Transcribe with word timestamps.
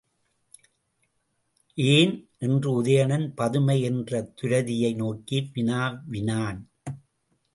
ஏன்? 1.77 2.13
என்று 2.37 2.83
உதயணன் 2.83 3.27
பதுமை 3.35 3.81
என்ற 3.81 4.31
துரதியை 4.41 4.95
நோக்கி 4.95 5.49
வினாவினான். 5.53 6.59